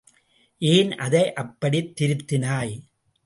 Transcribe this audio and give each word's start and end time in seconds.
ஏன் 0.61 0.91
அதை 0.97 1.33
அப்படித் 1.33 1.91
திருத்தினாய்? 2.01 2.73